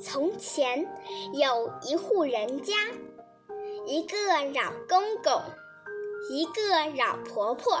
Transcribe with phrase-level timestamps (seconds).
[0.00, 0.86] 从前
[1.32, 2.74] 有一户人家，
[3.86, 4.16] 一个
[4.54, 5.42] 老公公，
[6.30, 7.74] 一个老婆婆，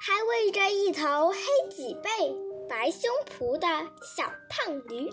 [0.00, 1.36] 还喂着一头黑
[1.70, 2.10] 脊背、
[2.68, 3.66] 白胸脯的
[4.02, 5.08] 小胖驴。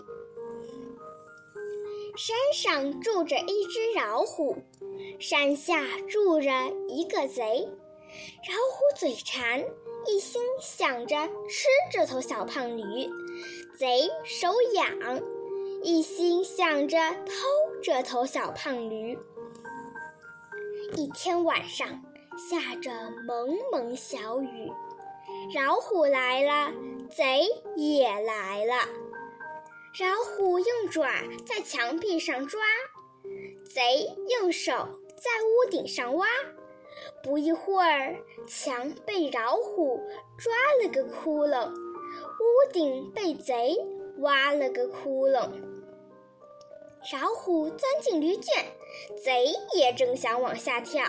[2.16, 4.56] 山上住着一只老虎，
[5.20, 6.50] 山下住着
[6.88, 7.68] 一个贼。
[8.48, 9.64] 老虎嘴馋，
[10.06, 11.16] 一心想着
[11.48, 13.08] 吃这头小胖驴；
[13.80, 15.22] 贼手痒，
[15.82, 17.32] 一心想着偷
[17.82, 19.18] 这头小胖驴。
[20.96, 21.88] 一天晚上，
[22.36, 22.92] 下着
[23.26, 24.70] 蒙蒙小雨，
[25.54, 26.70] 老虎来了，
[27.08, 28.74] 贼也来了。
[29.98, 31.08] 老虎用爪
[31.46, 32.60] 在墙壁上抓，
[33.64, 34.72] 贼用手
[35.16, 36.26] 在屋顶上挖。
[37.22, 38.14] 不一会儿，
[38.46, 40.02] 墙被老虎
[40.36, 40.52] 抓
[40.82, 41.72] 了个窟窿，
[42.38, 43.76] 屋顶被贼
[44.18, 45.50] 挖了个窟窿。
[47.12, 48.64] 老虎钻进驴圈，
[49.24, 51.04] 贼也正想往下跳，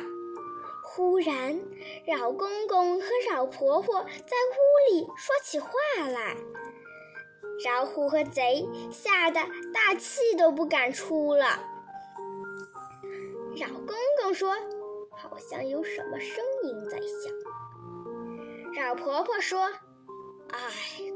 [0.84, 1.60] 忽然，
[2.08, 6.38] 老公公和老婆婆在屋里说起话来。
[7.66, 9.40] 老虎和贼吓得
[9.74, 11.46] 大气都不敢出了。
[13.60, 14.56] 老公公说。
[15.14, 17.32] 好像有什么声音在响。
[18.84, 19.72] 老婆婆说
[20.52, 20.70] ：“哎，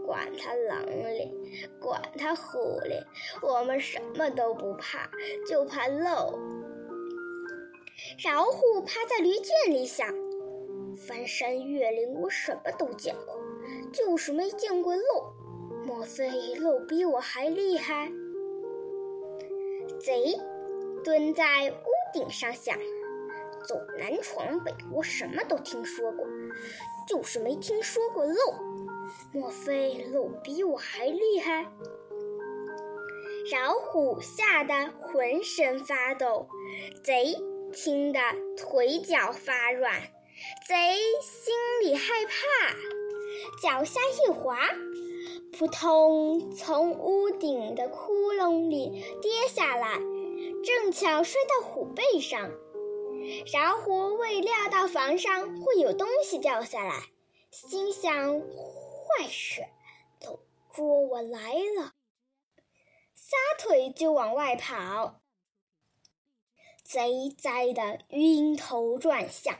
[0.05, 1.31] 管他狼哩，
[1.79, 3.03] 管他虎哩，
[3.41, 5.09] 我们什么都不怕，
[5.47, 6.39] 就怕漏。”
[8.25, 10.13] 老虎趴在驴圈里想
[11.07, 13.39] ：“翻山越岭我什么都见过，
[13.91, 15.33] 就是没见过漏。
[15.85, 18.11] 莫非漏比我还厉害？”
[19.99, 20.39] 贼
[21.03, 22.77] 蹲在屋顶上想。
[23.67, 26.23] 走南闯北，我什么都听说过，
[27.07, 28.35] 就是没听说过漏。
[29.33, 31.65] 莫非漏比我还厉害？
[33.51, 36.47] 老虎吓得浑身发抖，
[37.03, 37.35] 贼
[37.73, 38.19] 听得
[38.57, 40.01] 腿脚发软，
[40.67, 40.75] 贼
[41.21, 42.73] 心里害怕，
[43.61, 44.57] 脚下一滑，
[45.57, 49.99] 扑通从屋顶的窟窿里跌下来，
[50.63, 52.49] 正巧摔到虎背上。
[53.53, 57.09] 老虎未料到房上会有东西掉下来，
[57.51, 58.41] 心想：
[59.05, 59.67] 坏事，
[60.19, 60.39] 都
[60.73, 61.93] 捉我来了！
[63.13, 65.21] 撒腿就往外跑。
[66.83, 69.53] 贼栽得晕头转向，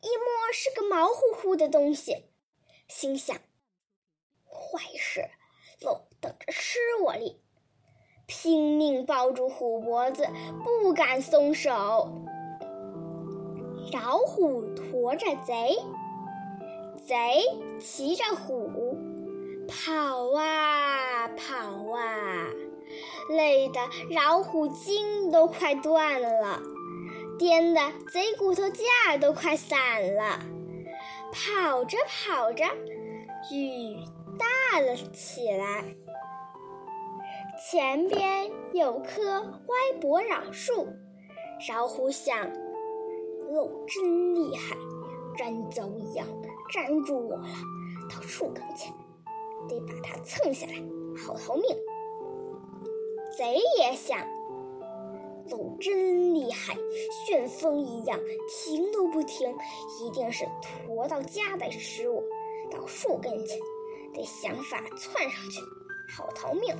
[0.00, 2.30] 一摸是个毛乎乎的东西，
[2.88, 3.36] 心想：
[4.46, 5.30] 坏事，
[5.80, 7.40] 漏等着吃我哩！
[8.26, 10.28] 拼命抱住虎脖子，
[10.62, 11.70] 不敢松手。
[13.92, 15.78] 老虎驮着贼，
[17.08, 17.42] 贼
[17.80, 18.98] 骑着虎，
[19.66, 21.54] 跑啊跑
[21.90, 22.50] 啊，
[23.30, 23.80] 累得
[24.10, 26.60] 老虎筋都快断了，
[27.38, 27.80] 颠得
[28.12, 30.38] 贼骨头架都快散了。
[31.32, 32.66] 跑着跑着，
[33.50, 33.96] 雨
[34.38, 35.84] 大了起来，
[37.70, 40.86] 前边有棵歪脖老树，
[41.70, 42.50] 老虎想。
[43.50, 44.76] 漏真厉害，
[45.38, 46.26] 粘胶一样
[46.72, 47.48] 粘住我了。
[48.10, 48.92] 到树跟前，
[49.68, 50.74] 得把它蹭下来，
[51.16, 51.64] 好逃命。
[53.36, 54.26] 贼也想，
[55.46, 56.74] 走真厉害，
[57.26, 58.18] 旋风一样
[58.48, 59.54] 停都不停，
[60.00, 60.46] 一定是
[60.86, 62.22] 驮到家再吃我。
[62.70, 63.58] 到树跟前，
[64.12, 65.60] 得想法窜上去，
[66.16, 66.74] 好逃命。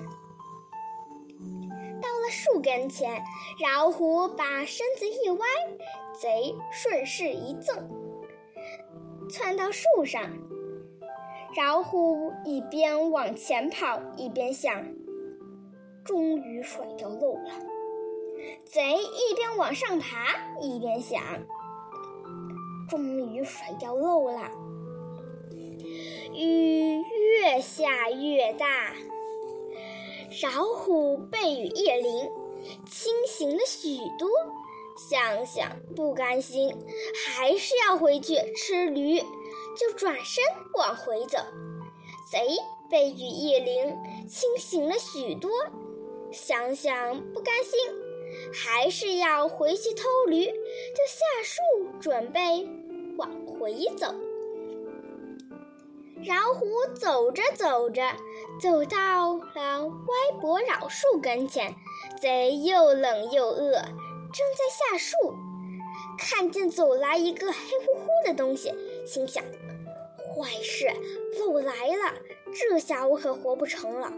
[2.01, 3.23] 到了树跟前，
[3.63, 5.47] 老虎把身子一歪。
[6.21, 7.89] 贼顺势一赠，
[9.29, 10.31] 窜到树上。
[11.57, 14.85] 老虎一边往前跑，一边想：
[16.05, 17.51] 终于甩掉漏了。
[18.65, 21.21] 贼一边往上爬，一边想：
[22.89, 23.03] 终
[23.33, 24.51] 于甩掉漏了。
[26.35, 28.93] 雨越下越大，
[30.43, 32.31] 老虎被雨一淋，
[32.87, 34.29] 清醒了许多。
[34.99, 36.77] 想想不甘心，
[37.15, 39.21] 还是要回去吃驴，
[39.77, 40.43] 就转身
[40.75, 41.39] 往回走。
[42.29, 42.59] 贼
[42.91, 43.97] 被雨一淋，
[44.29, 45.51] 清醒了许多。
[46.33, 47.79] 想想不甘心，
[48.53, 50.53] 还是要回去偷驴，就
[51.07, 52.69] 下树准备
[53.17, 54.13] 往回走。
[56.27, 56.67] 老虎
[57.01, 58.03] 走着走着，
[58.61, 61.73] 走到了歪脖老树跟前，
[62.21, 63.81] 贼又冷又饿。
[64.33, 65.17] 正在下树，
[66.19, 68.73] 看见走来一个黑乎乎的东西，
[69.07, 70.87] 心想：坏事，
[71.39, 72.15] 漏来了，
[72.53, 74.13] 这下我可活不成了。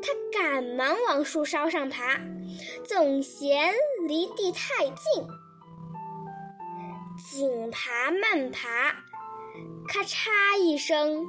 [0.00, 2.20] 他赶忙往树梢上爬，
[2.84, 3.74] 总嫌
[4.06, 5.26] 离地太近。
[7.30, 8.94] 紧爬慢爬，
[9.88, 11.26] 咔嚓一声，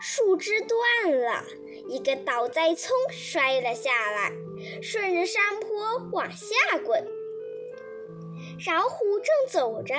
[0.00, 1.44] 树枝断了，
[1.88, 4.32] 一个倒栽葱摔了下来，
[4.80, 6.54] 顺着山坡往下
[6.84, 7.04] 滚。
[8.64, 9.94] 老虎正走着，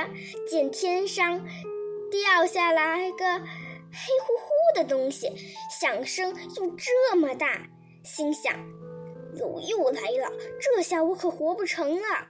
[0.49, 1.45] 见天上
[2.09, 3.45] 掉下来个黑
[4.23, 5.31] 乎乎的东西，
[5.69, 7.69] 响声又这么大，
[8.03, 8.53] 心想：
[9.37, 12.29] 鹿又来了，这下我可活不成了！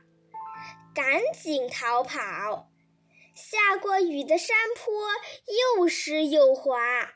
[0.93, 2.69] 赶紧逃跑。
[3.33, 4.93] 下过雨的山坡
[5.77, 7.13] 又湿又滑，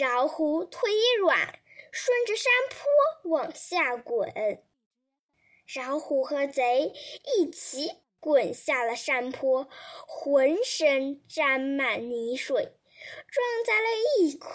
[0.00, 1.58] 老虎腿一软，
[1.90, 4.62] 顺着山坡往下滚。
[5.74, 6.92] 老虎和贼
[7.38, 9.66] 一起滚下了山坡，
[10.06, 12.54] 浑身沾满泥水，
[13.26, 13.88] 撞在了
[14.20, 14.48] 一块。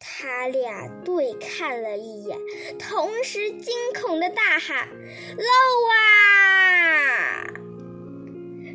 [0.00, 2.36] 他俩对看了一眼，
[2.80, 4.88] 同时惊恐的大喊
[5.38, 5.44] ：“漏
[5.88, 7.46] 啊！”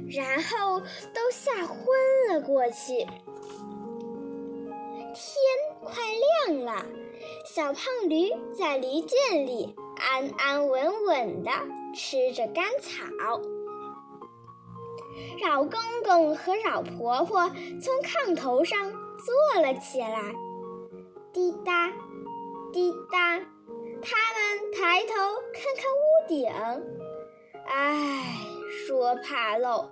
[0.09, 0.79] 然后
[1.13, 1.85] 都吓昏
[2.29, 3.05] 了过去。
[5.13, 5.25] 天
[5.83, 6.01] 快
[6.47, 6.85] 亮了，
[7.53, 11.51] 小胖驴在驴圈里安安稳稳的
[11.97, 13.41] 吃着干草。
[15.41, 17.49] 老公公和老婆婆
[17.81, 20.35] 从炕头上坐了起来，
[21.33, 21.91] 滴答
[22.71, 23.39] 滴答，
[24.01, 25.13] 他们抬头
[25.53, 26.49] 看看屋顶，
[27.65, 28.23] 唉。
[28.85, 29.89] 说怕漏，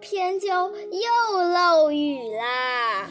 [0.00, 3.08] 偏就又漏雨了。